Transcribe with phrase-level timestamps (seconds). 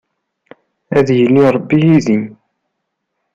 [0.97, 2.19] Ad yili Ṛebbi yid-i.